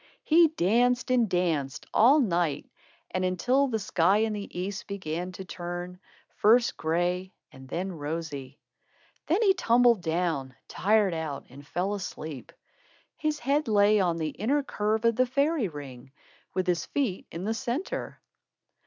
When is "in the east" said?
4.17-4.87